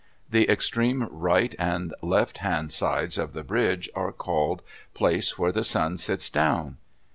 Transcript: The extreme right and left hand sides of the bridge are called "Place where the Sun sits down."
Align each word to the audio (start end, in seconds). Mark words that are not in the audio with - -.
The 0.31 0.49
extreme 0.49 1.07
right 1.11 1.53
and 1.59 1.93
left 2.01 2.39
hand 2.39 2.71
sides 2.73 3.19
of 3.19 3.33
the 3.33 3.43
bridge 3.43 3.87
are 3.93 4.11
called 4.11 4.63
"Place 4.95 5.37
where 5.37 5.51
the 5.51 5.63
Sun 5.63 5.97
sits 5.97 6.27
down." 6.27 6.77